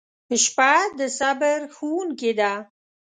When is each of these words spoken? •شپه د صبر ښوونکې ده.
•شپه 0.43 0.71
د 0.99 0.99
صبر 1.17 1.59
ښوونکې 1.75 2.31
ده. 2.39 2.51